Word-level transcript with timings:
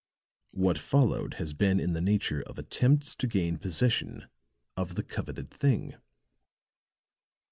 What 0.55 0.79
followed 0.79 1.35
has 1.35 1.53
been 1.53 1.79
in 1.79 1.93
the 1.93 2.01
nature 2.01 2.41
of 2.47 2.57
attempts 2.57 3.13
to 3.17 3.27
gain 3.27 3.59
possession 3.59 4.25
of 4.75 4.95
the 4.95 5.03
coveted 5.03 5.51
thing." 5.51 5.93